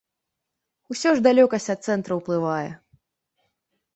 [0.93, 2.69] Усё ж далёкасць ад цэнтра ўплывае.